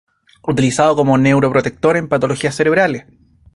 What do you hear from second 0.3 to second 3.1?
Utilizado como Neuro-protector en patologías cerebrales.